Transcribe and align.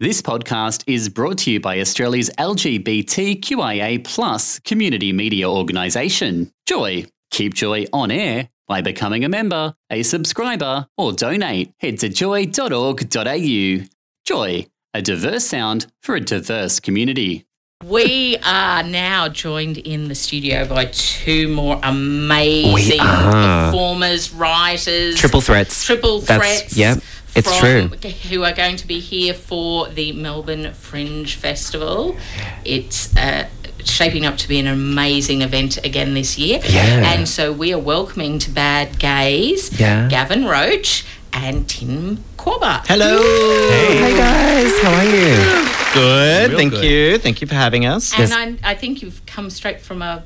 This 0.00 0.20
podcast 0.20 0.82
is 0.86 1.08
brought 1.08 1.38
to 1.38 1.52
you 1.52 1.60
by 1.60 1.78
Australia's 1.80 2.28
LGBTQIA 2.38 4.02
plus 4.04 4.58
community 4.60 5.12
media 5.12 5.48
organisation, 5.48 6.50
Joy. 6.66 7.06
Keep 7.30 7.54
Joy 7.54 7.86
on 7.92 8.10
air 8.10 8.48
by 8.66 8.80
becoming 8.80 9.24
a 9.24 9.28
member, 9.28 9.74
a 9.90 10.02
subscriber, 10.02 10.86
or 10.98 11.12
donate. 11.12 11.72
Head 11.78 11.98
to 12.00 12.08
joy.org.au. 12.08 13.84
Joy, 14.26 14.66
a 14.94 15.02
diverse 15.02 15.44
sound 15.46 15.86
for 16.02 16.16
a 16.16 16.20
diverse 16.20 16.80
community. 16.80 17.46
We 17.84 18.36
are 18.44 18.82
now 18.82 19.28
joined 19.28 19.78
in 19.78 20.08
the 20.08 20.14
studio 20.14 20.66
by 20.66 20.86
two 20.86 21.48
more 21.48 21.78
amazing 21.82 22.98
performers, 23.00 24.32
writers, 24.32 25.16
Triple 25.16 25.40
threats. 25.40 25.84
triple 25.84 26.20
That's- 26.20 26.60
threats. 26.62 26.76
yep, 26.76 26.98
it's 27.34 27.58
from- 27.58 27.90
true. 27.90 28.10
Who 28.30 28.44
are 28.44 28.52
going 28.52 28.76
to 28.76 28.86
be 28.86 29.00
here 29.00 29.34
for 29.34 29.88
the 29.88 30.12
Melbourne 30.12 30.72
Fringe 30.74 31.34
Festival? 31.34 32.16
It's 32.64 33.14
uh, 33.16 33.48
shaping 33.84 34.24
up 34.26 34.36
to 34.38 34.48
be 34.48 34.58
an 34.58 34.66
amazing 34.66 35.42
event 35.42 35.78
again 35.84 36.14
this 36.14 36.38
year. 36.38 36.60
Yeah. 36.68 37.12
And 37.14 37.28
so 37.28 37.52
we 37.52 37.72
are 37.72 37.78
welcoming 37.78 38.38
to 38.40 38.50
Bad 38.50 38.98
Gays 38.98 39.78
Yeah. 39.78 40.08
Gavin 40.08 40.44
Roach 40.46 41.04
and 41.32 41.68
Tim 41.68 42.18
Quabba. 42.36 42.86
Hello. 42.86 43.18
Hey 43.68 44.16
guys, 44.16 44.78
how 44.82 44.92
are 44.92 45.04
you? 45.04 45.70
Good. 45.94 46.50
Real 46.50 46.58
Thank 46.58 46.72
good. 46.72 46.84
you. 46.84 47.18
Thank 47.18 47.40
you 47.40 47.46
for 47.46 47.54
having 47.54 47.86
us. 47.86 48.12
And 48.12 48.20
Yes. 48.28 48.32
I, 48.32 48.70
I 48.70 48.74
think 48.74 49.02
you've 49.02 49.24
come 49.26 49.50
straight 49.50 49.80
from 49.80 50.00
a 50.02 50.22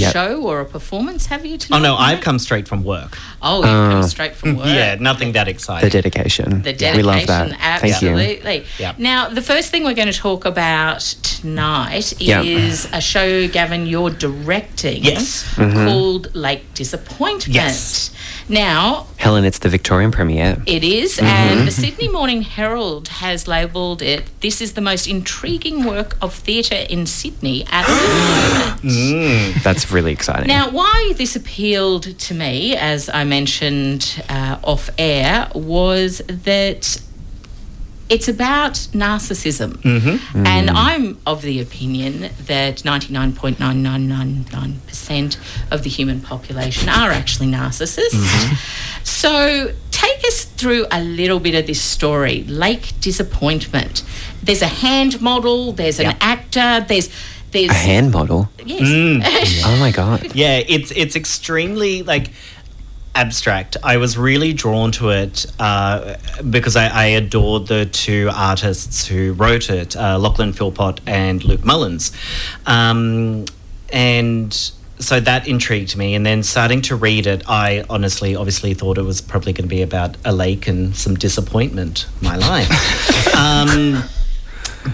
Yep. 0.00 0.12
show 0.12 0.42
or 0.42 0.60
a 0.60 0.64
performance, 0.64 1.26
have 1.26 1.44
you? 1.46 1.58
Tonight? 1.58 1.78
Oh 1.78 1.82
no, 1.82 1.94
I've 1.96 2.20
come 2.20 2.38
straight 2.38 2.66
from 2.68 2.84
work. 2.84 3.16
Oh, 3.42 3.56
you've 3.58 3.64
come 3.92 4.00
Uh, 4.00 4.02
straight 4.02 4.34
from 4.34 4.56
work. 4.58 4.66
Yeah, 4.66 4.96
nothing 5.00 5.32
that 5.32 5.48
exciting. 5.48 5.88
The 5.88 5.92
dedication. 6.02 6.62
The 6.62 6.72
dedication, 6.72 6.96
We 6.96 7.02
love 7.02 7.26
that. 7.26 7.48
Thank 7.80 7.82
you. 8.02 8.08
absolutely. 8.10 8.64
Yeah. 8.78 8.94
Now, 8.98 9.28
the 9.28 9.42
first 9.42 9.70
thing 9.70 9.84
we're 9.84 9.94
going 9.94 10.12
to 10.12 10.18
talk 10.18 10.44
about 10.44 11.00
tonight 11.22 12.12
Yeah. 12.20 12.42
is 12.42 12.88
a 12.92 13.00
show, 13.00 13.48
Gavin, 13.48 13.86
you're 13.86 14.10
directing. 14.10 15.04
Yes. 15.04 15.44
Mm-hmm. 15.56 15.86
Called 15.86 16.34
Lake 16.34 16.64
Disappointment. 16.74 17.48
Yes. 17.54 18.10
Now, 18.48 19.06
Helen, 19.18 19.44
it's 19.44 19.58
the 19.58 19.68
Victorian 19.68 20.10
premiere. 20.10 20.62
it 20.66 20.82
is, 20.84 21.16
Mm-hmm. 21.18 21.26
and 21.26 21.66
the 21.68 21.72
Sydney 21.72 22.08
Morning 22.08 22.42
Herald 22.42 23.08
has 23.08 23.46
labelled 23.48 24.00
it 24.02 24.24
this 24.40 24.60
is 24.60 24.72
the 24.74 24.80
most 24.80 25.06
intriguing 25.08 25.84
work 25.84 26.16
of 26.22 26.32
theatre 26.34 26.86
in 26.88 27.06
Sydney 27.06 27.64
at 27.70 27.84
the 27.86 28.82
moment. 28.84 29.54
That's 29.64 29.90
really 29.90 30.12
exciting. 30.12 30.46
Now, 30.48 30.70
why 30.70 31.12
this 31.16 31.34
appealed 31.36 32.18
to 32.18 32.34
me, 32.34 32.76
as 32.76 33.08
I 33.08 33.24
mentioned 33.24 34.22
uh, 34.28 34.58
off 34.62 34.90
air, 34.98 35.50
was 35.54 36.18
that 36.28 37.00
it's 38.08 38.28
about 38.28 38.74
narcissism. 38.92 39.72
Mm-hmm. 39.78 40.46
And 40.46 40.70
I'm 40.70 41.18
of 41.26 41.42
the 41.42 41.60
opinion 41.60 42.30
that 42.46 42.76
99.9999% 42.78 45.36
of 45.70 45.82
the 45.82 45.90
human 45.90 46.20
population 46.20 46.88
are 46.88 47.10
actually 47.10 47.48
narcissists. 47.48 48.14
Mm-hmm. 48.14 48.54
So, 49.04 49.72
take 49.90 50.24
us 50.26 50.44
through 50.44 50.86
a 50.90 51.02
little 51.02 51.40
bit 51.40 51.54
of 51.54 51.66
this 51.66 51.80
story 51.82 52.44
Lake 52.44 52.92
Disappointment. 53.00 54.02
There's 54.42 54.62
a 54.62 54.66
hand 54.68 55.20
model, 55.20 55.72
there's 55.72 55.98
an 56.00 56.16
actor, 56.20 56.84
there's. 56.86 57.10
There's 57.50 57.70
a 57.70 57.74
hand 57.74 58.12
model. 58.12 58.50
yes. 58.62 58.82
Mm. 58.82 59.22
Oh 59.64 59.76
my 59.80 59.90
god. 59.90 60.34
yeah, 60.34 60.58
it's 60.58 60.90
it's 60.90 61.16
extremely 61.16 62.02
like 62.02 62.30
abstract. 63.18 63.76
I 63.82 63.96
was 63.96 64.16
really 64.16 64.52
drawn 64.52 64.92
to 64.92 65.10
it 65.10 65.44
uh, 65.58 66.16
because 66.48 66.76
I, 66.76 66.86
I 66.86 67.04
adored 67.06 67.66
the 67.66 67.86
two 67.86 68.30
artists 68.32 69.06
who 69.08 69.32
wrote 69.32 69.70
it, 69.70 69.96
uh, 69.96 70.18
Lachlan 70.18 70.52
Philpott 70.52 71.00
and 71.04 71.42
Luke 71.44 71.64
Mullins, 71.64 72.12
um, 72.66 73.44
and 73.92 74.52
so 75.00 75.20
that 75.20 75.48
intrigued 75.48 75.96
me. 75.96 76.14
And 76.14 76.24
then 76.24 76.42
starting 76.42 76.80
to 76.82 76.96
read 76.96 77.26
it, 77.26 77.42
I 77.48 77.84
honestly, 77.90 78.36
obviously, 78.36 78.74
thought 78.74 78.98
it 78.98 79.02
was 79.02 79.20
probably 79.20 79.52
going 79.52 79.68
to 79.68 79.74
be 79.74 79.82
about 79.82 80.16
a 80.24 80.32
lake 80.32 80.68
and 80.68 80.94
some 80.94 81.14
disappointment. 81.14 82.06
My 82.20 82.36
life. 82.36 83.34
um, 83.36 84.02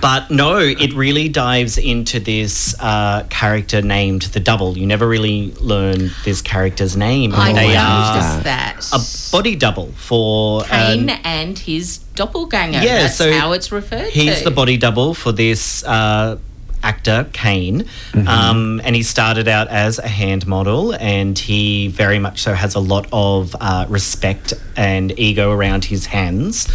but 0.00 0.30
no, 0.30 0.58
it 0.58 0.92
really 0.94 1.28
dives 1.28 1.78
into 1.78 2.20
this 2.20 2.74
uh, 2.80 3.24
character 3.30 3.82
named 3.82 4.22
the 4.22 4.40
Double. 4.40 4.76
You 4.76 4.86
never 4.86 5.06
really 5.06 5.52
learn 5.54 6.10
this 6.24 6.42
character's 6.42 6.96
name. 6.96 7.32
I 7.34 7.52
they 7.52 7.76
are 7.76 8.42
that. 8.42 8.88
a 8.92 9.00
body 9.32 9.56
double 9.56 9.92
for 9.92 10.62
Kane 10.64 11.10
um, 11.10 11.20
and 11.24 11.58
his 11.58 11.98
doppelganger. 12.14 12.80
Yeah, 12.80 13.02
That's 13.02 13.16
so 13.16 13.32
how 13.32 13.52
it's 13.52 13.70
referred 13.72 14.10
He's 14.10 14.38
to. 14.38 14.44
the 14.44 14.50
body 14.50 14.76
double 14.76 15.14
for 15.14 15.32
this 15.32 15.84
uh, 15.84 16.38
actor, 16.84 17.28
Kane. 17.32 17.86
Um, 18.28 18.80
and 18.84 18.94
he 18.94 19.02
started 19.02 19.48
out 19.48 19.68
as 19.68 19.98
a 19.98 20.06
hand 20.08 20.46
model, 20.46 20.94
and 20.94 21.36
he 21.38 21.88
very 21.88 22.18
much 22.18 22.42
so 22.42 22.54
has 22.54 22.74
a 22.74 22.80
lot 22.80 23.06
of 23.12 23.56
uh, 23.60 23.86
respect 23.88 24.52
and 24.76 25.18
ego 25.18 25.50
around 25.50 25.86
his 25.86 26.06
hands 26.06 26.68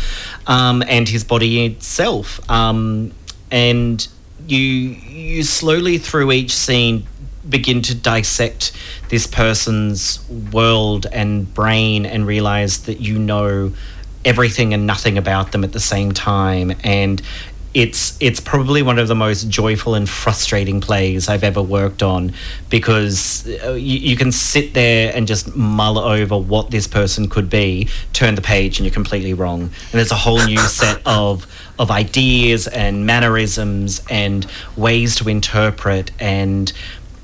um, 0.47 0.83
and 0.87 1.07
his 1.07 1.23
body 1.23 1.65
itself. 1.65 2.39
Um, 2.49 3.13
and 3.51 4.05
you 4.47 4.59
you 4.59 5.43
slowly 5.43 5.97
through 5.97 6.31
each 6.31 6.53
scene 6.55 7.05
begin 7.47 7.81
to 7.81 7.95
dissect 7.95 8.71
this 9.09 9.25
person's 9.25 10.27
world 10.51 11.05
and 11.11 11.51
brain 11.53 12.05
and 12.05 12.27
realize 12.27 12.83
that 12.83 12.99
you 12.99 13.17
know 13.17 13.71
everything 14.25 14.73
and 14.73 14.85
nothing 14.85 15.17
about 15.17 15.51
them 15.51 15.63
at 15.63 15.71
the 15.71 15.79
same 15.79 16.11
time 16.11 16.73
and 16.83 17.21
it's 17.73 18.17
it's 18.19 18.39
probably 18.39 18.81
one 18.81 18.97
of 18.97 19.07
the 19.07 19.15
most 19.15 19.47
joyful 19.49 19.93
and 19.93 20.09
frustrating 20.09 20.81
plays 20.81 21.29
I've 21.29 21.43
ever 21.43 21.61
worked 21.61 22.01
on 22.01 22.33
because 22.69 23.47
uh, 23.63 23.73
you, 23.73 23.99
you 23.99 24.15
can 24.15 24.31
sit 24.31 24.73
there 24.73 25.11
and 25.15 25.27
just 25.27 25.55
mull 25.55 25.99
over 25.99 26.37
what 26.37 26.71
this 26.71 26.87
person 26.87 27.29
could 27.29 27.49
be, 27.49 27.87
turn 28.13 28.35
the 28.35 28.41
page, 28.41 28.79
and 28.79 28.85
you're 28.85 28.93
completely 28.93 29.33
wrong. 29.33 29.61
And 29.61 29.91
there's 29.91 30.11
a 30.11 30.15
whole 30.15 30.43
new 30.43 30.57
set 30.67 31.01
of 31.05 31.45
of 31.77 31.91
ideas 31.91 32.67
and 32.67 33.05
mannerisms 33.05 34.01
and 34.09 34.45
ways 34.75 35.15
to 35.15 35.29
interpret 35.29 36.11
and 36.19 36.73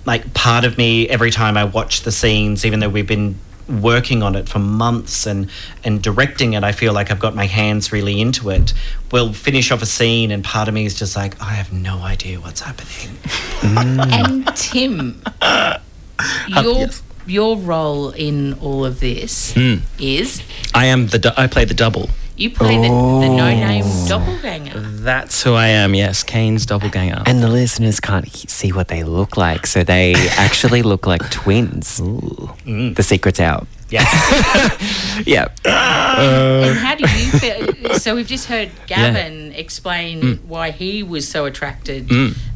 like 0.06 0.34
part 0.34 0.64
of 0.66 0.78
me 0.78 1.10
every 1.10 1.32
time 1.32 1.58
I 1.58 1.64
watch 1.64 2.02
the 2.02 2.12
scenes, 2.12 2.66
even 2.66 2.80
though 2.80 2.90
we've 2.90 3.08
been 3.08 3.36
working 3.68 4.22
on 4.24 4.36
it 4.36 4.48
for 4.50 4.60
months 4.60 5.26
and 5.26 5.50
and 5.84 6.02
directing 6.02 6.54
it, 6.54 6.64
I 6.64 6.72
feel 6.72 6.94
like 6.94 7.12
I've 7.12 7.20
got 7.20 7.36
my 7.36 7.46
hands 7.48 7.92
really 7.92 8.22
into 8.22 8.50
it. 8.50 8.74
We'll 9.12 9.34
finish 9.34 9.72
off 9.72 9.82
a 9.82 9.86
scene, 9.86 10.32
and 10.32 10.44
part 10.44 10.68
of 10.68 10.74
me 10.74 10.86
is 10.86 10.98
just 10.98 11.16
like, 11.16 11.42
I 11.42 11.54
have 11.54 11.72
no 11.74 12.00
idea 12.00 12.40
what's 12.40 12.62
happening. 12.62 13.18
and 13.64 14.48
Tim, 14.56 15.22
your 16.48 16.88
your 17.28 17.58
role 17.58 18.12
in 18.12 18.54
all 18.60 18.86
of 18.86 19.00
this 19.00 19.54
Hmm. 19.54 19.76
is 20.00 20.42
I 20.74 20.86
am 20.86 21.08
the. 21.08 21.20
Du- 21.20 21.34
I 21.40 21.48
play 21.48 21.66
the 21.66 21.74
double. 21.74 22.10
You 22.38 22.50
play 22.50 22.76
the, 22.78 22.84
the 22.90 23.30
no 23.30 23.50
name 23.50 23.84
Oh. 23.86 24.06
doppelganger. 24.10 24.80
That's 24.80 25.44
who 25.44 25.54
I 25.54 25.68
am. 25.68 25.96
Yes, 25.96 26.24
Kane's 26.24 26.66
doppelganger. 26.66 27.24
And 27.26 27.42
the 27.42 27.48
listeners 27.50 28.00
can't 28.00 28.26
he- 28.26 28.48
see 28.48 28.72
what 28.72 28.88
they 28.90 29.04
look 29.04 29.38
like, 29.38 29.66
so 29.68 29.84
they 29.84 30.14
actually 30.38 30.82
look 30.82 31.06
like 31.08 31.30
twins. 31.32 31.98
The 31.98 33.04
secret's 33.04 33.40
out. 33.40 33.68
Yeah, 33.90 34.02
Yeah. 35.26 35.48
and 35.64 36.78
how 36.80 36.96
do 36.96 37.04
you 37.04 37.32
feel? 37.40 37.94
So 38.00 38.16
we've 38.16 38.28
just 38.28 38.48
heard 38.48 38.72
Gavin 38.88 39.52
explain 39.54 40.22
Hmm. 40.22 40.48
why 40.50 40.72
he 40.72 41.04
was 41.04 41.28
so 41.28 41.46
attracted 41.46 42.10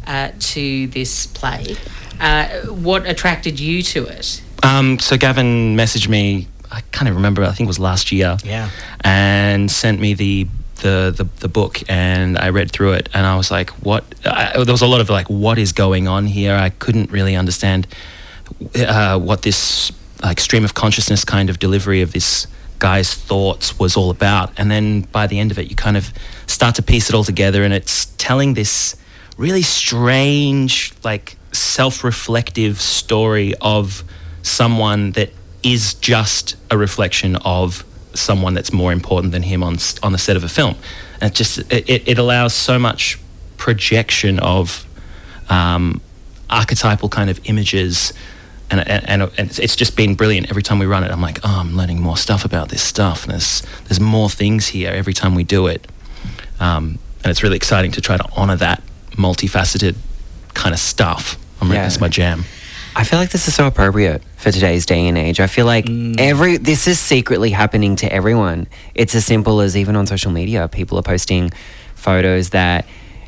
uh, 0.08 0.32
to 0.40 0.88
this 0.88 1.28
play. 1.28 1.76
Uh, 2.20 2.48
what 2.68 3.06
attracted 3.06 3.60
you 3.60 3.84
to 3.84 4.06
it? 4.08 4.42
Um, 4.64 4.98
so 5.00 5.18
Gavin 5.18 5.78
messaged 5.78 6.10
me. 6.10 6.48
I 6.72 6.82
can't 6.92 7.08
even 7.08 7.16
remember. 7.16 7.44
I 7.44 7.52
think 7.52 7.68
it 7.68 7.68
was 7.68 7.80
last 7.80 8.12
year. 8.12 8.38
yeah. 8.44 8.70
and 9.02 9.70
sent 9.72 10.00
me 10.00 10.14
the 10.14 10.48
the, 10.82 11.14
the, 11.16 11.24
the 11.42 11.50
book 11.50 11.82
and 11.90 12.38
I 12.38 12.50
read 12.50 12.72
through 12.72 12.94
it 12.94 13.10
and 13.14 13.26
I 13.26 13.36
was 13.36 13.52
like 13.52 13.70
what 13.86 14.04
I, 14.26 14.64
there 14.64 14.74
was 14.74 14.82
a 14.82 14.88
lot 14.88 15.02
of 15.02 15.10
like 15.10 15.28
what 15.30 15.58
is 15.58 15.74
going 15.74 16.08
on 16.08 16.26
here 16.26 16.56
I 16.56 16.70
couldn't 16.70 17.12
really 17.12 17.36
understand 17.36 17.86
uh, 18.76 19.20
what 19.20 19.42
this 19.42 19.92
like 20.24 20.40
stream 20.40 20.64
of 20.64 20.74
consciousness 20.74 21.26
kind 21.26 21.50
of 21.50 21.60
delivery 21.60 22.02
of 22.02 22.14
this 22.14 22.48
guy's 22.80 23.14
thoughts 23.14 23.78
was 23.78 23.98
all 23.98 24.10
about 24.10 24.54
and 24.58 24.72
then 24.72 25.02
by 25.02 25.28
the 25.28 25.38
end 25.38 25.52
of 25.52 25.60
it 25.60 25.70
you 25.70 25.76
kind 25.76 25.98
of 25.98 26.14
start 26.48 26.76
to 26.76 26.82
piece 26.82 27.10
it 27.10 27.16
all 27.16 27.26
together 27.26 27.64
and 27.66 27.74
it's 27.74 28.06
telling 28.18 28.54
this 28.54 28.96
really 29.38 29.62
strange 29.64 30.94
like 31.04 31.36
self-reflective 31.52 32.80
story 32.80 33.54
of 33.60 34.04
someone 34.44 35.12
that 35.12 35.30
is 35.64 35.94
just 35.96 36.56
a 36.72 36.78
reflection 36.78 37.36
of 37.38 37.84
someone 38.14 38.54
that's 38.54 38.72
more 38.74 38.92
important 38.92 39.32
than 39.34 39.44
him 39.44 39.62
on 39.64 39.78
on 40.04 40.12
the 40.12 40.18
set 40.18 40.36
of 40.36 40.44
a 40.44 40.50
film. 40.50 40.76
And 41.22 41.32
it 41.32 41.36
just 41.36 41.60
it, 41.72 42.08
it- 42.08 42.18
allows 42.18 42.54
so 42.54 42.80
much 42.80 43.20
projection 43.58 44.40
of 44.40 44.86
um, 45.50 46.02
archetypal 46.50 47.10
kind 47.10 47.30
of 47.30 47.40
images. 47.46 48.14
And, 48.72 48.88
and, 48.88 49.10
and 49.10 49.22
it's- 49.24 49.60
it's 49.60 49.76
just 49.76 49.96
been 49.96 50.16
brilliant. 50.16 50.50
Every 50.50 50.62
time 50.64 50.80
we 50.80 50.86
run 50.86 51.04
it, 51.04 51.12
I'm 51.12 51.22
like, 51.22 51.40
oh, 51.44 51.60
I'm 51.60 51.76
learning 51.76 52.02
more 52.02 52.18
stuff 52.18 52.46
about 52.46 52.70
this 52.70 52.82
stuff. 52.82 53.24
And 53.24 53.34
there's, 53.34 53.64
there's 53.86 54.00
more 54.00 54.30
things 54.30 54.68
here 54.68 54.92
every 54.92 55.14
time 55.14 55.36
we 55.36 55.44
do 55.44 55.68
it. 55.68 55.88
um, 56.60 57.00
and 57.24 57.32
it's 57.32 57.44
really 57.44 57.58
exciting 57.58 57.92
to 57.92 58.02
try 58.02 58.16
to 58.16 58.24
honor 58.38 58.56
that 58.56 58.82
multifaceted 59.12 59.96
kind 60.54 60.74
of 60.74 60.80
stuff. 60.80 61.38
I'm 61.60 61.70
Yeah. 61.72 61.82
That's 61.82 62.00
my 62.00 62.08
jam. 62.08 62.46
I 63.00 63.06
feel 63.06 63.18
like 63.18 63.30
this 63.30 63.48
is 63.48 63.56
so 63.56 63.66
appropriate 63.66 64.22
for 64.36 64.52
today's 64.52 64.86
day 64.86 65.08
and 65.08 65.18
age. 65.18 65.40
I 65.40 65.48
feel 65.48 65.66
like 65.66 65.86
mm. 65.86 66.20
every 66.20 66.58
this 66.58 66.86
is 66.86 67.00
secretly 67.00 67.50
happening 67.50 67.96
to 67.96 68.12
everyone. 68.12 68.68
It's 68.94 69.16
as 69.16 69.26
simple 69.26 69.62
as 69.62 69.78
even 69.78 69.96
on 69.96 70.06
social 70.06 70.34
media, 70.34 70.68
people 70.68 71.00
are 71.00 71.02
posting 71.02 71.50
photos 71.96 72.50
that 72.50 72.86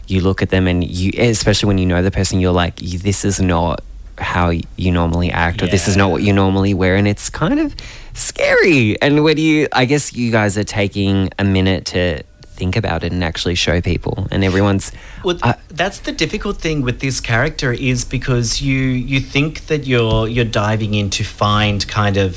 you 0.07 0.19
look 0.19 0.41
at 0.41 0.49
them 0.49 0.67
and 0.67 0.83
you, 0.83 1.13
especially 1.17 1.67
when 1.67 1.77
you 1.77 1.85
know 1.85 2.01
the 2.01 2.11
person, 2.11 2.41
you're 2.41 2.51
like, 2.51 2.75
this 2.75 3.23
is 3.23 3.39
not 3.39 3.81
how 4.17 4.49
you 4.49 4.91
normally 4.91 5.31
act, 5.31 5.63
or 5.63 5.67
this 5.67 5.87
is 5.87 5.95
not 5.95 6.11
what 6.11 6.21
you 6.21 6.33
normally 6.33 6.73
wear, 6.73 6.97
and 6.97 7.07
it's 7.07 7.29
kind 7.29 7.57
of 7.57 7.73
scary. 8.13 9.01
And 9.01 9.23
when 9.23 9.37
you, 9.37 9.69
I 9.71 9.85
guess 9.85 10.13
you 10.13 10.31
guys 10.31 10.57
are 10.57 10.65
taking 10.65 11.29
a 11.39 11.45
minute 11.45 11.85
to 11.85 12.23
think 12.61 12.75
about 12.75 13.03
it 13.03 13.11
and 13.11 13.23
actually 13.23 13.55
show 13.55 13.81
people, 13.81 14.27
and 14.31 14.43
everyone's. 14.43 14.91
Well, 15.23 15.37
I- 15.41 15.55
that's 15.81 15.99
the 16.07 16.11
difficult 16.23 16.57
thing 16.65 16.77
with 16.87 16.99
this 16.99 17.19
character 17.19 17.69
is 17.73 18.05
because 18.17 18.61
you 18.67 18.79
you 19.11 19.19
think 19.19 19.51
that 19.71 19.81
you're 19.91 20.27
you're 20.27 20.53
diving 20.65 20.93
in 20.93 21.09
to 21.17 21.23
find 21.23 21.77
kind 21.87 22.17
of 22.25 22.29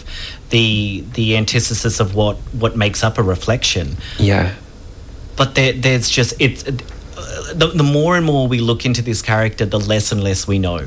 the 0.49 1.05
the 1.12 1.37
antithesis 1.37 2.00
of 2.00 2.09
what 2.15 2.37
what 2.62 2.73
makes 2.85 3.00
up 3.06 3.19
a 3.19 3.23
reflection, 3.23 3.87
yeah. 4.19 4.55
but 5.37 5.55
there, 5.56 5.75
there's 5.85 6.09
just 6.19 6.32
it's. 6.38 6.65
Uh, 6.67 6.73
the, 7.61 7.69
the 7.82 7.88
more 7.99 8.17
and 8.17 8.26
more 8.26 8.49
we 8.49 8.59
look 8.71 8.85
into 8.88 9.03
this 9.03 9.23
character, 9.23 9.65
the 9.67 9.79
less 9.93 10.12
and 10.12 10.23
less 10.29 10.49
we 10.49 10.59
know. 10.59 10.81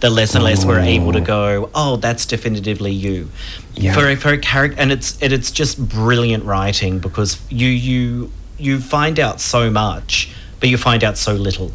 The 0.00 0.10
less 0.10 0.34
and 0.34 0.44
less 0.44 0.66
we're 0.66 0.80
able 0.80 1.12
to 1.12 1.20
go, 1.20 1.70
oh, 1.74 1.96
that's 1.96 2.26
definitively 2.26 2.92
you. 2.92 3.30
Yeah. 3.74 3.94
For 3.94 4.06
a, 4.06 4.16
for 4.16 4.30
a 4.30 4.38
character, 4.38 4.78
and 4.78 4.92
it's 4.92 5.10
and 5.22 5.32
it's 5.32 5.50
just 5.50 5.74
brilliant 5.78 6.44
writing 6.44 6.98
because 6.98 7.40
you 7.48 7.68
you 7.68 8.30
you 8.62 8.80
find 8.80 9.18
out 9.18 9.40
so 9.40 9.70
much, 9.70 10.30
but 10.60 10.68
you 10.68 10.78
find 10.78 11.02
out 11.02 11.18
so 11.18 11.34
little. 11.34 11.72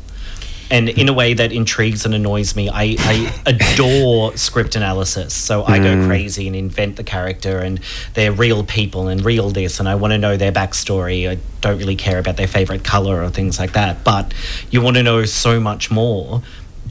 And 0.69 0.89
in 0.89 1.07
a 1.07 1.13
way 1.13 1.33
that 1.33 1.53
intrigues 1.53 2.05
and 2.05 2.13
annoys 2.13 2.55
me, 2.55 2.69
I, 2.69 2.97
I 2.99 3.41
adore 3.45 4.35
script 4.35 4.75
analysis. 4.75 5.33
So 5.33 5.63
I 5.63 5.79
go 5.79 5.95
mm. 5.95 6.07
crazy 6.07 6.47
and 6.47 6.55
invent 6.55 6.97
the 6.97 7.03
character, 7.03 7.59
and 7.59 7.79
they're 8.15 8.33
real 8.33 8.63
people 8.63 9.07
and 9.07 9.23
real 9.23 9.49
this, 9.49 9.79
and 9.79 9.87
I 9.87 9.95
want 9.95 10.11
to 10.11 10.17
know 10.17 10.35
their 10.35 10.51
backstory. 10.51 11.29
I 11.29 11.37
don't 11.61 11.77
really 11.77 11.95
care 11.95 12.19
about 12.19 12.35
their 12.35 12.47
favorite 12.47 12.83
color 12.83 13.23
or 13.23 13.29
things 13.29 13.59
like 13.59 13.73
that, 13.73 14.03
but 14.03 14.33
you 14.69 14.81
want 14.81 14.97
to 14.97 15.03
know 15.03 15.23
so 15.25 15.59
much 15.59 15.89
more, 15.89 16.41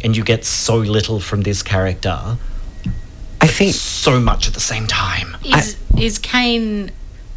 and 0.02 0.16
you 0.16 0.24
get 0.24 0.44
so 0.44 0.76
little 0.76 1.20
from 1.20 1.42
this 1.42 1.62
character, 1.62 2.38
I 3.40 3.46
think. 3.46 3.74
so 3.74 4.18
much 4.20 4.48
at 4.48 4.54
the 4.54 4.60
same 4.60 4.86
time. 4.86 5.36
Is 5.44 5.76
is 5.98 6.18
Kane 6.18 6.92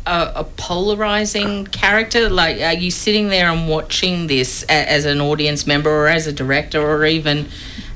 a, 0.10 0.40
a 0.42 0.44
polarizing 0.44 1.66
character? 1.68 2.30
Like, 2.30 2.60
are 2.62 2.74
you 2.74 2.92
sitting 2.92 3.30
there 3.30 3.50
and 3.52 3.70
watching 3.70 4.28
this 4.28 4.64
a, 4.64 4.90
as 4.90 5.06
an 5.06 5.22
audience 5.22 5.68
member, 5.68 5.90
or 5.90 6.08
as 6.08 6.28
a 6.28 6.34
director, 6.34 6.82
or 6.82 7.06
even 7.06 7.48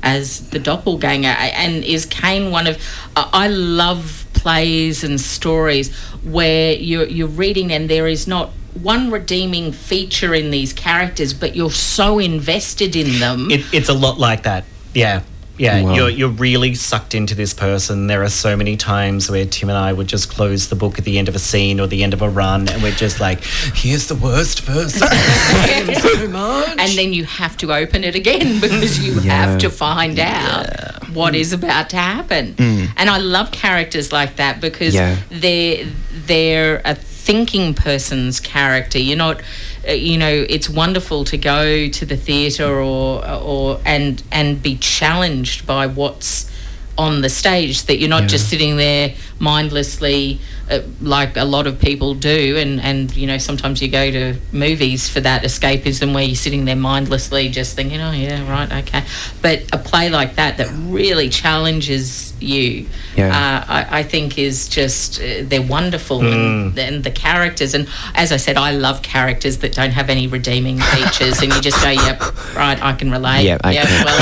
as 0.02 0.48
the 0.50 0.58
doppelganger? 0.58 1.28
And 1.28 1.84
is 1.84 2.06
Kane 2.06 2.50
one 2.50 2.66
of? 2.66 2.78
I 3.16 3.48
love 3.48 4.26
plays 4.34 5.04
and 5.04 5.20
stories 5.20 5.94
where 6.22 6.74
you're 6.74 7.06
you're 7.06 7.28
reading 7.28 7.72
and 7.72 7.88
there 7.88 8.06
is 8.06 8.26
not 8.26 8.50
one 8.82 9.10
redeeming 9.10 9.72
feature 9.72 10.34
in 10.34 10.50
these 10.50 10.72
characters, 10.72 11.32
but 11.32 11.54
you're 11.54 11.70
so 11.70 12.18
invested 12.18 12.96
in 12.96 13.20
them. 13.20 13.50
It, 13.50 13.64
it's 13.72 13.88
a 13.88 13.94
lot 13.94 14.18
like 14.18 14.42
that. 14.42 14.64
Yeah. 14.92 15.22
Yeah, 15.56 15.82
Wow. 15.82 15.94
you're 15.94 16.10
you're 16.10 16.28
really 16.30 16.74
sucked 16.74 17.14
into 17.14 17.34
this 17.36 17.54
person. 17.54 18.08
There 18.08 18.22
are 18.24 18.28
so 18.28 18.56
many 18.56 18.76
times 18.76 19.30
where 19.30 19.44
Tim 19.46 19.68
and 19.68 19.78
I 19.78 19.92
would 19.92 20.08
just 20.08 20.28
close 20.28 20.68
the 20.68 20.74
book 20.74 20.98
at 20.98 21.04
the 21.04 21.16
end 21.18 21.28
of 21.28 21.36
a 21.36 21.38
scene 21.38 21.78
or 21.80 21.86
the 21.86 22.02
end 22.02 22.12
of 22.12 22.22
a 22.22 22.28
run, 22.28 22.68
and 22.68 22.82
we're 22.82 22.90
just 22.92 23.20
like, 23.20 23.44
"Here's 23.74 24.06
the 24.08 24.16
worst 24.16 24.66
person." 24.66 25.06
so 25.08 26.28
much. 26.28 26.68
and 26.78 26.90
then 26.98 27.12
you 27.12 27.24
have 27.24 27.56
to 27.58 27.72
open 27.72 28.02
it 28.04 28.14
again 28.16 28.60
because 28.64 28.98
you 29.04 29.12
Yeah. 29.20 29.46
have 29.46 29.58
to 29.60 29.70
find 29.70 30.18
out 30.18 31.08
what 31.10 31.34
is 31.36 31.52
about 31.52 31.90
to 31.90 31.96
happen. 31.98 32.54
Mm. 32.54 32.88
And 32.96 33.08
I 33.08 33.18
love 33.18 33.52
characters 33.52 34.10
like 34.12 34.36
that 34.36 34.60
because 34.60 34.94
Yeah. 34.94 35.16
they're 35.30 35.86
they're 36.26 36.82
a 36.84 36.94
thinking 36.96 37.74
person's 37.74 38.38
character. 38.40 38.98
You're 38.98 39.16
not, 39.16 39.40
Uh, 39.86 39.92
you 39.92 40.18
know, 40.18 40.46
it's 40.48 40.68
wonderful 40.68 41.24
to 41.24 41.36
go 41.36 41.88
to 41.88 42.06
the 42.06 42.16
theatre 42.16 42.80
or 42.80 43.26
or 43.26 43.80
and 43.84 44.22
and 44.30 44.62
be 44.62 44.76
challenged 44.76 45.66
by 45.66 45.86
what's 45.86 46.50
on 46.96 47.22
the 47.22 47.28
stage 47.28 47.82
that 47.84 47.98
you're 47.98 48.08
not 48.08 48.28
just 48.28 48.48
sitting 48.48 48.76
there 48.76 49.14
mindlessly 49.40 50.40
uh, 50.70 50.80
like 51.00 51.36
a 51.36 51.44
lot 51.44 51.66
of 51.66 51.78
people 51.78 52.14
do. 52.14 52.56
And 52.56 52.80
and 52.80 53.14
you 53.16 53.26
know 53.26 53.38
sometimes 53.38 53.80
you 53.82 53.88
go 53.88 54.10
to 54.10 54.34
movies 54.52 55.08
for 55.08 55.20
that 55.20 55.42
escapism 55.42 56.14
where 56.14 56.24
you're 56.24 56.36
sitting 56.36 56.64
there 56.64 56.76
mindlessly 56.76 57.48
just 57.50 57.76
thinking 57.76 58.00
oh 58.00 58.12
yeah 58.12 58.48
right 58.50 58.72
okay. 58.84 59.02
But 59.42 59.62
a 59.72 59.78
play 59.78 60.08
like 60.10 60.36
that 60.36 60.56
that 60.58 60.68
really 60.86 61.28
challenges 61.28 62.32
you 62.40 62.86
Yeah. 63.16 63.28
uh, 63.28 63.72
I, 63.72 64.00
I 64.00 64.02
think 64.02 64.38
is 64.38 64.68
just 64.68 65.20
uh, 65.20 65.42
they're 65.42 65.62
wonderful 65.62 66.20
and, 66.24 66.78
and 66.78 67.04
the 67.04 67.10
characters. 67.10 67.74
And 67.74 67.88
as 68.14 68.32
I 68.32 68.36
said 68.38 68.56
I 68.56 68.72
love 68.72 69.02
characters 69.02 69.58
that 69.58 69.72
don't 69.74 69.92
have 69.92 70.08
any 70.10 70.26
redeeming 70.26 70.78
features 70.78 71.40
and 71.42 71.52
you 71.52 71.60
just 71.60 71.82
go 71.82 71.90
yep 71.90 72.20
right 72.56 72.80
I 72.82 72.92
can 72.94 73.10
relate. 73.10 73.44
Yep, 73.44 73.60
I 73.64 73.74
can. 73.74 74.04
well 74.04 74.20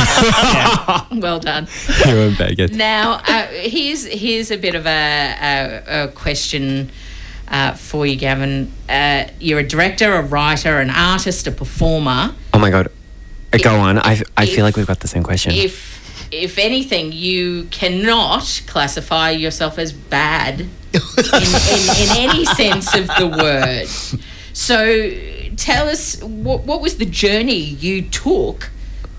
done. 0.52 1.08
Well 1.22 1.40
done. 1.40 1.68
You're 2.06 2.22
in 2.28 2.34
Vegas. 2.34 2.70
now, 2.72 3.20
uh, 3.26 3.46
here's 3.46 4.04
here's 4.06 4.50
a 4.50 4.56
bit 4.56 4.74
of 4.74 4.86
a, 4.86 4.90
a, 5.12 6.04
a 6.04 6.08
question 6.08 6.90
uh, 7.48 7.74
for 7.74 8.06
you, 8.06 8.16
Gavin. 8.16 8.72
Uh, 8.88 9.28
you're 9.40 9.60
a 9.60 9.66
director, 9.66 10.12
a 10.14 10.22
writer, 10.22 10.80
an 10.80 10.90
artist, 10.90 11.46
a 11.46 11.50
performer. 11.50 12.34
Oh 12.54 12.58
my 12.58 12.70
god. 12.70 12.88
Uh, 13.52 13.58
Go 13.58 13.76
on. 13.76 13.98
I, 13.98 14.22
I 14.36 14.44
if- 14.44 14.54
feel 14.54 14.64
like 14.64 14.76
we've 14.76 14.86
got 14.86 15.00
the 15.00 15.08
same 15.08 15.22
question. 15.22 15.52
If 15.52 15.92
if 16.32 16.56
anything, 16.58 17.12
you 17.12 17.64
cannot 17.70 18.62
classify 18.66 19.30
yourself 19.32 19.78
as 19.78 19.92
bad 19.92 20.60
in, 20.60 20.68
in, 20.94 21.82
in 22.00 22.16
any 22.16 22.44
sense 22.56 22.94
of 22.94 23.06
the 23.18 23.28
word. 23.38 23.86
So, 24.54 25.10
tell 25.56 25.88
us 25.90 26.22
what 26.22 26.64
what 26.64 26.80
was 26.80 26.96
the 26.96 27.04
journey 27.04 27.58
you 27.58 28.02
took 28.02 28.70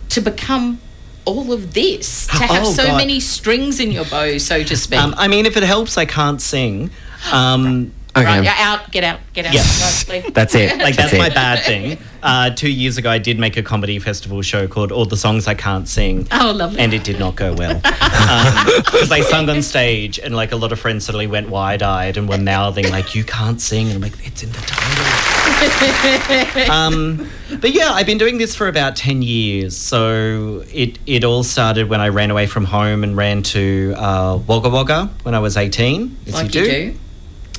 to 0.10 0.22
become 0.22 0.80
all 1.26 1.52
of 1.54 1.74
this, 1.74 2.28
to 2.28 2.34
have 2.44 2.64
Oh, 2.66 2.72
so 2.74 2.86
God. 2.86 2.98
many 2.98 3.20
strings 3.20 3.80
in 3.80 3.92
your 3.92 4.06
bow, 4.06 4.38
so 4.38 4.64
to 4.64 4.76
speak. 4.78 5.00
Um, 5.00 5.14
I 5.18 5.28
mean, 5.28 5.46
if 5.46 5.56
it 5.58 5.64
helps, 5.64 5.98
I 5.98 6.06
can't 6.06 6.42
sing. 6.42 6.90
Um, 7.32 7.94
okay. 8.16 8.26
Right, 8.26 8.44
yeah, 8.44 8.56
out, 8.60 8.92
get 8.92 9.04
out, 9.04 9.20
get 9.34 9.46
out. 9.46 9.54
Yeah. 9.54 9.64
Right. 10.22 10.34
That's 10.34 10.54
it. 10.56 10.78
like 10.80 10.96
That's 10.96 11.12
that's 11.12 11.18
my 11.18 11.30
bad 11.30 11.64
thing. 11.66 11.98
Uh, 12.22 12.50
two 12.52 12.70
years 12.70 12.98
ago, 12.98 13.10
I 13.10 13.18
did 13.18 13.40
make 13.40 13.58
a 13.58 13.64
comedy 13.64 14.00
festival 14.00 14.42
show 14.42 14.68
called 14.68 14.92
"All 14.92 15.06
the 15.06 15.18
Songs 15.18 15.48
I 15.48 15.54
Can't 15.56 15.88
Sing." 15.88 16.28
Oh, 16.32 16.52
lovely. 16.56 16.80
and 16.80 16.94
it 16.94 17.04
did 17.04 17.20
not 17.20 17.36
go 17.36 17.54
well 17.54 17.76
because 17.84 19.12
I 19.12 19.22
sung 19.22 19.50
on 19.50 19.62
stage 19.62 20.20
and 20.20 20.36
like 20.36 20.52
a 20.52 20.56
lot 20.58 20.72
of 20.72 20.80
friends 20.80 21.06
suddenly 21.06 21.28
went 21.28 21.50
wide-eyed 21.50 22.16
and 22.18 22.28
were 22.30 22.38
mouthing 22.38 22.90
like 22.92 23.14
you 23.16 23.24
can't 23.24 23.60
sing 23.60 23.88
and 23.88 23.96
I'm 23.96 24.02
like 24.02 24.26
it's 24.26 24.44
in 24.44 24.52
the 24.52 24.58
title 24.60 25.23
um, 26.70 27.30
but 27.62 27.72
yeah 27.72 27.92
I've 27.92 28.06
been 28.06 28.18
doing 28.18 28.38
this 28.38 28.56
for 28.56 28.68
about 28.68 28.96
10 28.96 29.22
years 29.22 29.76
so 29.78 30.64
it 30.74 31.00
it 31.06 31.24
all 31.24 31.44
started 31.44 31.90
when 31.90 32.02
I 32.02 32.10
ran 32.10 32.32
away 32.32 32.48
from 32.48 32.66
home 32.66 33.04
and 33.04 33.16
ran 33.18 33.44
to 33.44 33.94
uh, 33.98 34.38
Wagga 34.48 34.70
Wagga 34.70 35.10
when 35.24 35.36
I 35.36 35.40
was 35.40 35.58
18 35.58 36.18
as 36.28 36.34
like 36.34 36.46
you 36.46 36.52
do. 36.66 36.66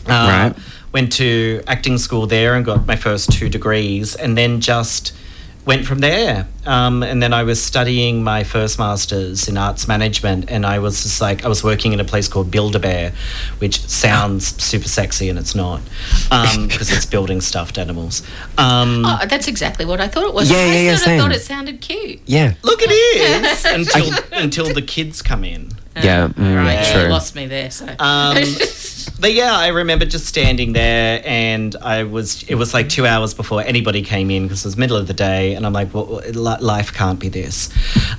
uh, 0.06 0.10
Right. 0.52 0.54
Went 0.92 1.12
to 1.14 1.62
acting 1.66 1.98
school 1.98 2.26
there 2.26 2.54
and 2.54 2.64
got 2.64 2.86
my 2.86 2.94
first 2.94 3.32
two 3.32 3.48
degrees, 3.48 4.14
and 4.14 4.38
then 4.38 4.60
just 4.60 5.12
went 5.66 5.86
from 5.86 5.98
there. 6.00 6.46
Um, 6.66 7.02
and 7.02 7.22
then 7.22 7.32
I 7.34 7.42
was 7.42 7.62
studying 7.62 8.22
my 8.22 8.42
first 8.44 8.78
master's 8.78 9.48
in 9.48 9.56
arts 9.58 9.86
management, 9.86 10.50
and 10.50 10.64
I 10.64 10.78
was 10.78 11.02
just 11.02 11.20
like, 11.20 11.44
I 11.44 11.48
was 11.48 11.62
working 11.62 11.92
in 11.92 12.00
a 12.00 12.04
place 12.04 12.26
called 12.28 12.50
Build 12.50 12.74
a 12.74 12.78
Bear, 12.78 13.12
which 13.58 13.80
sounds 13.86 14.62
super 14.62 14.88
sexy, 14.88 15.28
and 15.28 15.38
it's 15.38 15.54
not, 15.54 15.80
because 16.30 16.90
it's 16.90 17.06
building 17.06 17.40
stuffed 17.42 17.76
animals. 17.78 18.22
Um, 18.56 19.04
Oh, 19.06 19.20
that's 19.28 19.46
exactly 19.48 19.84
what 19.84 20.00
I 20.00 20.08
thought 20.08 20.24
it 20.24 20.34
was. 20.34 20.50
Yeah, 20.50 20.56
I 20.58 20.64
yeah, 20.66 20.80
yeah, 20.80 20.96
sort 20.96 21.16
of 21.16 21.20
thought 21.22 21.32
it 21.32 21.42
sounded 21.42 21.80
cute. 21.82 22.20
yeah. 22.26 22.54
Look, 22.62 22.80
it 22.82 22.90
is 22.90 23.64
until 23.66 24.10
until 24.32 24.72
the 24.72 24.82
kids 24.82 25.20
come 25.22 25.44
in. 25.44 25.70
Yeah. 25.96 26.28
mm, 26.28 26.56
right, 26.56 26.72
yeah, 26.74 26.92
true. 26.92 27.02
you 27.02 27.08
lost 27.08 27.34
me 27.36 27.46
there. 27.46 27.70
So. 27.70 27.86
But 29.24 29.32
yeah, 29.32 29.56
I 29.56 29.68
remember 29.68 30.04
just 30.04 30.26
standing 30.26 30.74
there, 30.74 31.22
and 31.24 31.74
I 31.76 32.02
was. 32.02 32.42
It 32.42 32.56
was 32.56 32.74
like 32.74 32.90
two 32.90 33.06
hours 33.06 33.32
before 33.32 33.62
anybody 33.62 34.02
came 34.02 34.30
in 34.30 34.42
because 34.42 34.66
it 34.66 34.68
was 34.68 34.76
middle 34.76 34.98
of 34.98 35.06
the 35.06 35.14
day, 35.14 35.54
and 35.54 35.64
I'm 35.64 35.72
like, 35.72 35.94
well, 35.94 36.20
life 36.34 36.92
can't 36.92 37.18
be 37.18 37.30
this. 37.30 37.70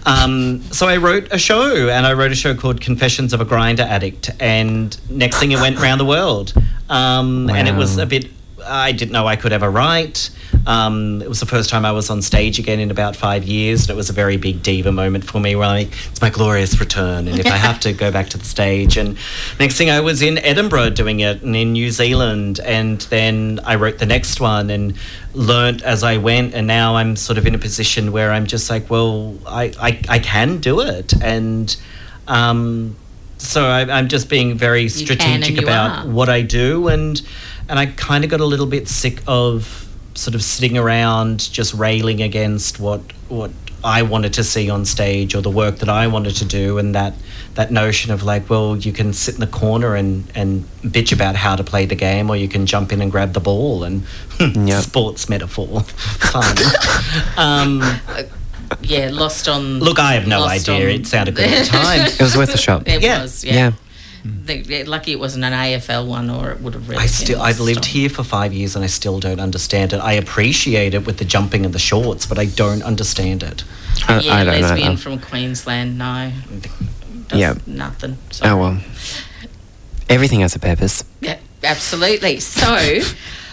Um, 0.07 0.63
so 0.71 0.87
I 0.87 0.97
wrote 0.97 1.31
a 1.31 1.37
show, 1.37 1.89
and 1.89 2.07
I 2.07 2.13
wrote 2.13 2.31
a 2.31 2.35
show 2.35 2.55
called 2.55 2.81
Confessions 2.81 3.33
of 3.33 3.39
a 3.39 3.45
Grindr 3.45 3.81
Addict, 3.81 4.31
and 4.39 4.99
next 5.07 5.37
thing 5.37 5.51
it 5.51 5.59
went 5.59 5.77
around 5.79 5.99
the 5.99 6.05
world, 6.05 6.53
um, 6.89 7.51
and 7.51 7.67
it 7.67 7.75
was 7.75 7.99
a 7.99 8.07
bit. 8.07 8.31
I 8.65 8.91
didn't 8.91 9.11
know 9.11 9.27
I 9.27 9.35
could 9.35 9.53
ever 9.53 9.69
write. 9.69 10.29
Um, 10.65 11.21
it 11.21 11.29
was 11.29 11.39
the 11.39 11.45
first 11.45 11.69
time 11.69 11.85
I 11.85 11.91
was 11.91 12.09
on 12.09 12.21
stage 12.21 12.59
again 12.59 12.79
in 12.79 12.91
about 12.91 13.15
five 13.15 13.43
years, 13.43 13.81
and 13.81 13.89
it 13.91 13.95
was 13.95 14.09
a 14.09 14.13
very 14.13 14.37
big 14.37 14.63
diva 14.63 14.91
moment 14.91 15.23
for 15.23 15.39
me. 15.39 15.55
Where 15.55 15.67
I, 15.67 15.79
it's 15.79 16.21
my 16.21 16.29
glorious 16.29 16.79
return, 16.79 17.27
and 17.27 17.39
if 17.39 17.45
I 17.45 17.57
have 17.57 17.79
to 17.81 17.93
go 17.93 18.11
back 18.11 18.29
to 18.29 18.37
the 18.37 18.45
stage, 18.45 18.97
and 18.97 19.17
next 19.59 19.77
thing 19.77 19.89
I 19.89 19.99
was 19.99 20.21
in 20.21 20.37
Edinburgh 20.39 20.91
doing 20.91 21.19
it, 21.19 21.41
and 21.43 21.55
in 21.55 21.73
New 21.73 21.91
Zealand, 21.91 22.59
and 22.59 23.01
then 23.01 23.59
I 23.63 23.75
wrote 23.75 23.99
the 23.99 24.05
next 24.05 24.39
one 24.39 24.69
and 24.69 24.95
learnt 25.33 25.83
as 25.83 26.03
I 26.03 26.17
went, 26.17 26.53
and 26.53 26.65
now 26.65 26.95
I'm 26.95 27.15
sort 27.15 27.37
of 27.37 27.45
in 27.45 27.53
a 27.53 27.59
position 27.59 28.11
where 28.11 28.31
I'm 28.31 28.47
just 28.47 28.69
like, 28.69 28.89
well, 28.89 29.37
I 29.45 29.71
I, 29.79 30.01
I 30.09 30.19
can 30.19 30.59
do 30.59 30.81
it, 30.81 31.13
and. 31.21 31.75
Um, 32.27 32.95
so 33.45 33.65
I, 33.65 33.81
I'm 33.81 34.07
just 34.07 34.29
being 34.29 34.57
very 34.57 34.89
strategic 34.89 35.61
about 35.61 36.05
are. 36.05 36.09
what 36.09 36.29
I 36.29 36.41
do, 36.41 36.87
and 36.87 37.21
and 37.69 37.79
I 37.79 37.85
kind 37.87 38.23
of 38.23 38.29
got 38.29 38.41
a 38.41 38.45
little 38.45 38.65
bit 38.67 38.87
sick 38.87 39.21
of 39.27 39.87
sort 40.15 40.35
of 40.35 40.43
sitting 40.43 40.77
around 40.77 41.51
just 41.51 41.73
railing 41.73 42.21
against 42.21 42.79
what 42.79 43.01
what 43.29 43.51
I 43.83 44.01
wanted 44.01 44.33
to 44.33 44.43
see 44.43 44.69
on 44.69 44.85
stage 44.85 45.35
or 45.35 45.41
the 45.41 45.49
work 45.51 45.77
that 45.77 45.89
I 45.89 46.07
wanted 46.07 46.35
to 46.37 46.45
do, 46.45 46.77
and 46.77 46.95
that 46.95 47.13
that 47.53 47.71
notion 47.71 48.11
of 48.11 48.23
like, 48.23 48.49
well, 48.49 48.75
you 48.75 48.91
can 48.91 49.13
sit 49.13 49.35
in 49.35 49.39
the 49.39 49.47
corner 49.47 49.95
and 49.95 50.29
and 50.35 50.63
bitch 50.83 51.13
about 51.13 51.35
how 51.35 51.55
to 51.55 51.63
play 51.63 51.85
the 51.85 51.95
game, 51.95 52.29
or 52.29 52.35
you 52.35 52.47
can 52.47 52.65
jump 52.65 52.91
in 52.91 53.01
and 53.01 53.11
grab 53.11 53.33
the 53.33 53.39
ball 53.39 53.83
and 53.83 54.03
Yep. 54.39 54.83
sports 54.83 55.29
metaphor, 55.29 55.81
fun. 55.83 56.57
um, 57.37 57.81
Yeah, 58.81 59.09
lost 59.11 59.47
on. 59.47 59.79
look, 59.79 59.99
I 59.99 60.13
have 60.13 60.27
no 60.27 60.43
idea. 60.45 60.75
on- 60.75 60.81
It 61.01 61.07
sounded 61.07 61.35
good 61.35 61.45
at 61.45 61.65
the 61.65 61.71
time. 61.71 62.05
It 62.07 62.21
was 62.21 62.35
worth 62.37 62.53
a 62.53 62.57
shot. 62.57 62.87
It 62.87 63.01
Yeah. 63.01 63.21
was, 63.21 63.43
Yeah. 63.43 63.53
yeah. 63.53 63.71
The- 64.23 64.83
lucky 64.85 65.11
it 65.11 65.19
wasn't 65.19 65.43
an 65.43 65.53
AFL 65.53 66.07
one, 66.07 66.29
or 66.31 66.51
it 66.51 66.59
would 66.61 66.73
have 66.73 66.89
really. 66.89 66.99
I 66.99 67.05
been 67.05 67.13
still 67.13 67.41
I've 67.41 67.59
lived 67.59 67.85
on. 67.85 67.91
here 67.91 68.09
for 68.09 68.23
five 68.23 68.53
years 68.53 68.75
and 68.75 68.83
I 68.83 68.87
still 68.87 69.19
don't 69.19 69.39
understand 69.39 69.93
it. 69.93 69.99
I 69.99 70.13
appreciate 70.13 70.93
it 70.95 71.05
with 71.05 71.17
the 71.17 71.25
jumping 71.25 71.63
and 71.63 71.73
the 71.73 71.79
shorts, 71.79 72.25
but 72.25 72.39
I 72.39 72.45
don't 72.45 72.81
understand 72.81 73.43
it. 73.43 73.63
Uh, 74.09 74.13
I, 74.13 74.19
Yeah, 74.21 74.33
I 74.35 74.43
don't 74.43 74.53
know. 74.61 74.67
lesbian 74.67 74.91
either. 74.93 74.97
from 75.01 75.19
Queensland. 75.19 75.97
No, 75.99 76.31
Does 77.27 77.39
Yeah. 77.39 77.53
nothing. 77.67 78.17
Oh, 78.19 78.31
sorry. 78.31 78.51
Oh 78.51 78.57
well. 78.57 78.81
Everything 80.09 80.41
has 80.41 80.55
a 80.55 80.59
purpose. 80.59 81.03
Yeah, 81.21 81.37
absolutely. 81.63 82.39
So, 82.39 83.01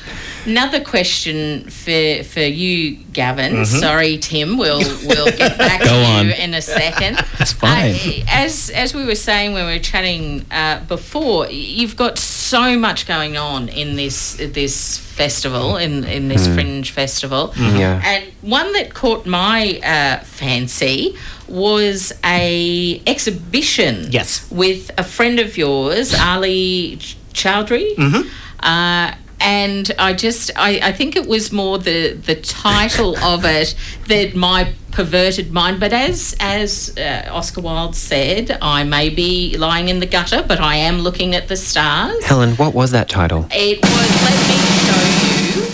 another 0.47 0.81
question 0.81 1.69
for 1.71 2.23
for 2.25 2.41
you, 2.41 2.97
Gavin. 3.13 3.53
Mm-hmm. 3.53 3.65
Sorry, 3.81 4.19
Tim. 4.19 4.59
We'll 4.59 4.79
we'll 5.07 5.31
get 5.37 5.59
back 5.59 5.81
to 5.83 5.91
on. 5.91 6.27
you 6.27 6.33
in 6.33 6.55
a 6.55 6.63
second. 6.63 7.19
It's 7.39 7.53
fine. 7.53 7.95
Uh, 7.95 8.25
as 8.29 8.71
as 8.71 8.95
we 8.95 9.05
were 9.05 9.15
saying 9.15 9.53
when 9.53 9.67
we 9.67 9.73
were 9.75 9.79
chatting 9.79 10.45
uh, 10.51 10.81
before, 10.87 11.49
you've 11.51 11.97
got 11.97 12.19
so 12.19 12.79
much 12.79 13.07
going 13.07 13.37
on 13.37 13.69
in 13.69 13.97
this 13.97 14.35
this 14.37 14.99
festival 14.99 15.77
in 15.77 16.05
in 16.05 16.29
this 16.29 16.47
fringe 16.47 16.91
festival. 16.91 17.53
Yeah. 17.57 18.01
And 18.05 18.25
one 18.43 18.73
that 18.73 18.95
caught 18.95 19.27
my 19.27 19.81
uh, 19.85 20.25
fancy 20.25 21.17
was 21.49 22.13
a 22.25 23.01
exhibition. 23.07 24.07
Yes. 24.11 24.51
With 24.51 24.91
a 24.99 25.05
friend 25.05 25.39
of 25.39 25.57
yours, 25.57 26.15
Ali 26.19 26.97
Ch- 26.99 27.17
Chowdhury. 27.35 27.95
Mm-hmm. 27.97 28.29
Uh, 28.61 29.15
and 29.43 29.91
I 29.99 30.13
just, 30.13 30.51
I, 30.57 30.79
I 30.83 30.93
think 30.93 31.17
it 31.17 31.27
was 31.27 31.51
more 31.53 31.79
the 31.79 32.13
the 32.13 32.37
title 32.37 33.17
of 33.25 33.45
it 33.45 33.75
that 34.09 34.35
my 34.35 34.73
perverted 34.93 35.53
mind. 35.53 35.81
But 35.81 35.93
as 35.93 36.37
as 36.41 36.97
uh, 36.97 37.29
Oscar 37.31 37.61
Wilde 37.61 37.95
said, 37.97 38.57
I 38.63 38.85
may 38.85 39.09
be 39.09 39.57
lying 39.59 39.89
in 39.89 39.99
the 40.01 40.07
gutter, 40.07 40.45
but 40.47 40.61
I 40.61 40.77
am 40.77 41.01
looking 41.01 41.35
at 41.35 41.49
the 41.49 41.57
stars. 41.57 42.25
Helen, 42.25 42.55
what 42.57 42.75
was 42.75 42.91
that 42.93 43.09
title? 43.09 43.47
It 43.51 43.81
was. 43.83 44.23
Let 44.23 44.49
me 44.49 44.57
show 44.87 45.61
you 45.61 45.67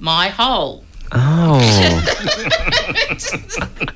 my 0.00 0.28
hole. 0.28 0.84
Oh, 1.12 1.60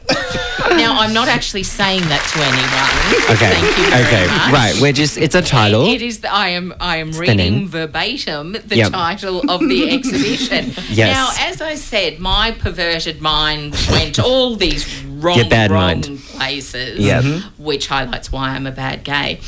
Now, 0.77 1.01
I'm 1.01 1.13
not 1.13 1.29
actually 1.29 1.63
saying 1.63 2.03
that 2.03 2.23
to 2.33 2.39
anyone. 2.43 3.37
okay. 3.37 3.53
Thank 3.61 3.79
you 3.79 3.91
very 3.91 4.05
okay, 4.07 4.27
much. 4.27 4.53
right. 4.53 4.75
We're 4.81 4.93
just, 4.93 5.17
it's 5.19 5.35
a 5.35 5.43
title. 5.43 5.87
It 5.87 6.03
is. 6.03 6.21
The, 6.21 6.33
I 6.33 6.49
am. 6.51 6.75
I 6.81 6.97
am 6.99 7.13
the 7.13 7.19
reading 7.21 7.37
name. 7.37 7.69
verbatim 7.69 8.53
the 8.53 8.77
Yep. 8.77 8.93
title 8.93 9.51
of 9.51 9.61
the 9.61 9.91
exhibition. 9.95 10.73
Yes. 10.91 11.15
Now, 11.15 11.31
as 11.49 11.61
I 11.61 11.75
said, 11.77 12.19
my 12.21 12.53
perverted 12.53 13.21
mind 13.21 13.77
went 13.91 14.19
all 14.19 14.57
these 14.57 15.03
wrong, 15.05 15.39
Your 15.39 15.49
bad 15.49 15.71
wrong 15.71 16.01
mind. 16.03 16.19
places. 16.21 16.99
Yep. 16.99 17.25
Which 17.59 17.87
highlights 17.87 18.31
why 18.31 18.51
I'm 18.51 18.67
a 18.67 18.73
bad 18.73 19.03
gay. 19.05 19.41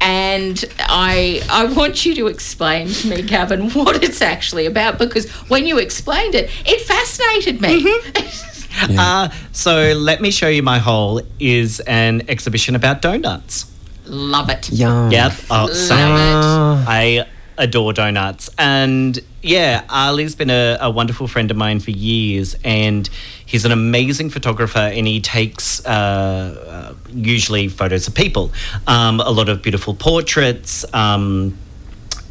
And 0.00 0.64
I, 0.80 1.42
I 1.48 1.66
want 1.66 2.04
you 2.04 2.14
to 2.16 2.26
explain 2.26 2.88
to 2.88 3.08
me, 3.08 3.22
Gavin, 3.22 3.70
what 3.72 4.02
it's 4.02 4.20
actually 4.20 4.66
about 4.66 4.98
because 4.98 5.30
when 5.48 5.64
you 5.66 5.78
explained 5.78 6.34
it, 6.34 6.50
it 6.66 6.80
fascinated 6.80 7.60
me. 7.60 7.84
Mm-hmm. 7.84 8.48
Uh, 8.98 9.28
so 9.52 9.92
let 9.96 10.20
me 10.20 10.30
show 10.30 10.48
you 10.48 10.62
my 10.62 10.78
hole 10.78 11.20
is 11.38 11.80
an 11.80 12.22
exhibition 12.28 12.74
about 12.74 13.02
donuts. 13.02 13.66
Love 14.06 14.48
it. 14.50 14.70
Yum. 14.70 15.10
Yep. 15.10 15.32
Oh, 15.50 15.72
so 15.72 15.94
Ah. 15.98 16.84
I 16.88 17.24
adore 17.58 17.92
donuts. 17.92 18.50
And 18.58 19.18
yeah, 19.42 19.84
Ali's 19.90 20.34
been 20.34 20.50
a, 20.50 20.78
a 20.80 20.90
wonderful 20.90 21.28
friend 21.28 21.50
of 21.50 21.56
mine 21.56 21.80
for 21.80 21.90
years, 21.90 22.56
and 22.64 23.08
he's 23.46 23.64
an 23.64 23.72
amazing 23.72 24.30
photographer, 24.30 24.78
and 24.78 25.06
he 25.06 25.20
takes 25.20 25.84
uh, 25.86 25.90
uh, 25.90 26.94
usually 27.14 27.68
photos 27.68 28.08
of 28.08 28.14
people, 28.14 28.52
um, 28.86 29.20
a 29.20 29.30
lot 29.30 29.48
of 29.48 29.62
beautiful 29.62 29.94
portraits, 29.94 30.84
um, 30.94 31.56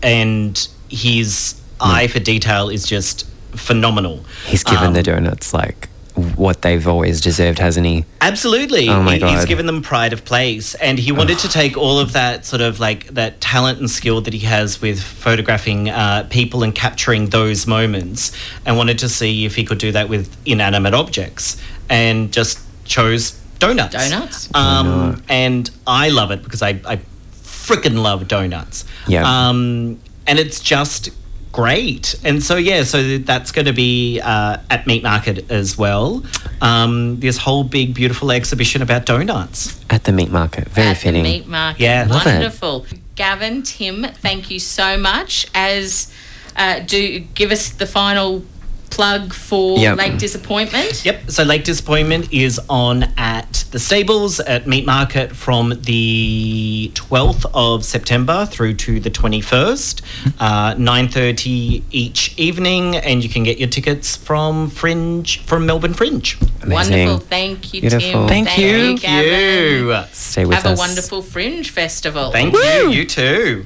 and 0.03 0.67
his 0.89 1.55
eye 1.79 2.07
for 2.07 2.19
detail 2.19 2.69
is 2.69 2.85
just 2.87 3.25
phenomenal. 3.55 4.23
He's 4.45 4.63
given 4.63 4.87
Um, 4.87 4.93
the 4.93 5.03
donuts 5.03 5.53
like 5.53 5.87
what 6.15 6.61
they've 6.61 6.87
always 6.87 7.21
deserved, 7.21 7.59
hasn't 7.59 7.85
he? 7.85 8.05
Absolutely. 8.19 8.89
Oh 8.89 9.01
my 9.01 9.17
He- 9.17 9.25
He's 9.27 9.45
given 9.45 9.65
them 9.65 9.81
pride 9.81 10.13
of 10.13 10.25
place. 10.25 10.75
And 10.75 10.99
he 10.99 11.11
wanted 11.11 11.39
to 11.39 11.49
take 11.49 11.77
all 11.77 11.99
of 11.99 12.13
that 12.13 12.45
sort 12.45 12.61
of 12.61 12.79
like 12.79 13.07
that 13.07 13.39
talent 13.41 13.79
and 13.79 13.89
skill 13.89 14.21
that 14.21 14.33
he 14.33 14.39
has 14.41 14.81
with 14.81 15.01
photographing 15.01 15.89
uh, 15.89 16.27
people 16.29 16.63
and 16.63 16.73
capturing 16.75 17.27
those 17.29 17.65
moments 17.67 18.31
and 18.65 18.77
wanted 18.77 18.99
to 18.99 19.09
see 19.09 19.45
if 19.45 19.55
he 19.55 19.63
could 19.63 19.77
do 19.77 19.91
that 19.93 20.09
with 20.09 20.35
inanimate 20.45 20.93
objects 20.93 21.61
and 21.89 22.31
just 22.31 22.59
chose 22.85 23.31
donuts. 23.59 23.93
Donuts. 23.93 24.49
Um, 24.55 25.23
and 25.29 25.69
I 25.87 26.09
love 26.09 26.31
it 26.31 26.43
because 26.43 26.61
I, 26.61 26.79
I 26.85 26.99
freaking 27.41 28.01
love 28.01 28.27
donuts. 28.27 28.85
Yeah. 29.07 29.23
Um, 29.49 29.99
and 30.27 30.39
it's 30.39 30.59
just 30.59 31.09
great. 31.51 32.15
And 32.23 32.41
so, 32.41 32.55
yeah, 32.55 32.83
so 32.83 33.17
that's 33.17 33.51
going 33.51 33.65
to 33.65 33.73
be 33.73 34.19
uh, 34.21 34.57
at 34.69 34.87
Meat 34.87 35.03
Market 35.03 35.49
as 35.51 35.77
well. 35.77 36.23
Um, 36.61 37.19
this 37.19 37.37
whole 37.37 37.63
big, 37.63 37.93
beautiful 37.93 38.31
exhibition 38.31 38.81
about 38.81 39.05
donuts. 39.05 39.79
At 39.89 40.05
the 40.05 40.11
meat 40.11 40.31
market. 40.31 40.67
Very 40.69 40.89
at 40.89 40.97
fitting. 40.97 41.23
the 41.23 41.29
meat 41.29 41.47
market. 41.47 41.81
Yeah. 41.81 42.07
Love 42.09 42.25
it. 42.25 42.33
Wonderful. 42.33 42.85
Gavin, 43.15 43.63
Tim, 43.63 44.03
thank 44.03 44.49
you 44.49 44.59
so 44.59 44.97
much. 44.97 45.45
As 45.53 46.11
uh, 46.55 46.79
do 46.79 47.19
give 47.19 47.51
us 47.51 47.69
the 47.69 47.85
final 47.85 48.43
plug 48.91 49.33
for 49.33 49.79
Yep. 49.79 49.97
Lake 49.97 50.17
Disappointment. 50.17 51.03
Yep. 51.05 51.31
So 51.31 51.43
Lake 51.43 51.63
Disappointment 51.63 52.31
is 52.31 52.59
on 52.69 53.03
at 53.17 53.63
the 53.71 53.79
stables 53.79 54.39
at 54.41 54.67
Meat 54.67 54.85
Market 54.85 55.35
from 55.35 55.79
the 55.83 56.91
12th 56.93 57.45
of 57.53 57.83
September 57.85 58.45
through 58.45 58.73
to 58.75 58.99
the 58.99 59.09
21st, 59.09 60.01
uh, 60.39 60.75
9:30 60.77 61.83
each 61.91 62.33
evening, 62.37 62.95
and 62.97 63.23
you 63.23 63.29
can 63.29 63.43
get 63.43 63.57
your 63.59 63.69
tickets 63.69 64.15
from 64.15 64.69
Fringe 64.69 65.41
from 65.45 65.65
Melbourne 65.65 65.93
Fringe. 65.93 66.37
Amazing. 66.61 67.07
Wonderful. 67.07 67.27
Thank 67.29 67.73
you, 67.73 67.81
Beautiful. 67.81 68.11
Tim. 68.11 68.27
Thank 68.27 68.57
you, 68.57 68.67
you. 68.67 68.97
Gavin. 68.97 69.87
You. 69.87 70.03
Stay 70.11 70.45
with 70.45 70.57
Have 70.57 70.65
us. 70.73 70.77
a 70.77 70.79
wonderful 70.79 71.21
Fringe 71.21 71.69
Festival. 71.69 72.31
Thank 72.31 72.53
you. 72.53 72.89
You 72.91 73.05
too. 73.05 73.65